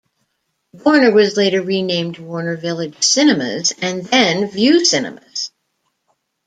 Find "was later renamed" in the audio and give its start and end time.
1.11-2.17